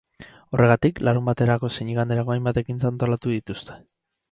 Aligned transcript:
Horregatik, 0.55 1.01
larunbaterako 1.07 1.71
zein 1.75 1.93
iganderako 1.93 2.35
hainbat 2.37 2.61
ekintza 2.65 2.91
antolatu 2.95 3.37
dituzte. 3.37 3.79